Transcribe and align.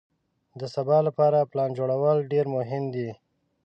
د 0.59 0.61
سبا 0.75 0.97
لپاره 1.07 1.47
پلان 1.51 1.69
جوړول 1.77 2.17
ډېر 2.31 2.45
مهم 2.55 2.83
دي. 2.95 3.09